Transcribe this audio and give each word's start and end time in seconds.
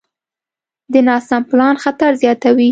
د 0.93 0.95
ناسم 1.07 1.41
پلان 1.49 1.75
خطر 1.83 2.11
زیاتوي. 2.21 2.69